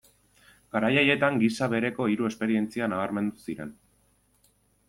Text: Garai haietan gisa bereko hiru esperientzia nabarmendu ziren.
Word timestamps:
Garai 0.75 0.89
haietan 1.01 1.37
gisa 1.43 1.69
bereko 1.75 2.09
hiru 2.13 2.31
esperientzia 2.31 2.91
nabarmendu 2.95 3.47
ziren. 3.49 3.75